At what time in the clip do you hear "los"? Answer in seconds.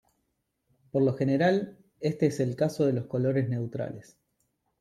2.93-3.05